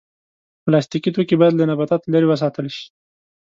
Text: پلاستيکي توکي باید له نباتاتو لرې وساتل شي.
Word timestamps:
پلاستيکي 0.63 1.09
توکي 1.15 1.35
باید 1.41 1.57
له 1.57 1.63
نباتاتو 1.71 2.11
لرې 2.13 2.27
وساتل 2.29 2.65
شي. 2.75 2.85